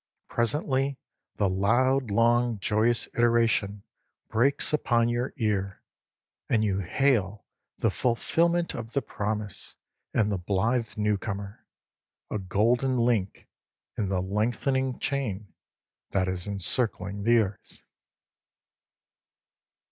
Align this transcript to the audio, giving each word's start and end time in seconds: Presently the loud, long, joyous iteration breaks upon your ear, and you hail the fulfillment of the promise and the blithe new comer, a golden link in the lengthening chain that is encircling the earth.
Presently 0.29 0.97
the 1.35 1.47
loud, 1.47 2.09
long, 2.09 2.57
joyous 2.57 3.07
iteration 3.13 3.83
breaks 4.29 4.73
upon 4.73 5.09
your 5.09 5.31
ear, 5.37 5.83
and 6.49 6.63
you 6.63 6.79
hail 6.79 7.45
the 7.77 7.91
fulfillment 7.91 8.73
of 8.73 8.93
the 8.93 9.03
promise 9.03 9.75
and 10.11 10.31
the 10.31 10.39
blithe 10.39 10.97
new 10.97 11.19
comer, 11.19 11.67
a 12.31 12.39
golden 12.39 12.97
link 12.97 13.47
in 13.95 14.09
the 14.09 14.21
lengthening 14.23 14.97
chain 14.97 15.53
that 16.09 16.27
is 16.27 16.47
encircling 16.47 17.21
the 17.21 17.37
earth. 17.37 17.83